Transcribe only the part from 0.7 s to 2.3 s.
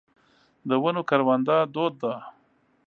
ونو کرونده دود ده.